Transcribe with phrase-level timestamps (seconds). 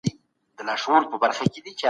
[0.59, 1.71] انګور خواږه دي.